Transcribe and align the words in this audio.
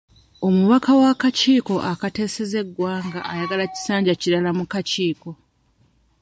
Omubaka 0.47 0.91
w'akakiiko 0.99 1.75
akateeseza 1.91 2.57
eggwanga 2.63 3.19
ayagala 3.31 3.65
kisanja 3.73 4.13
kirala 4.21 4.49
mu 4.57 4.65
kakiiko. 4.71 5.29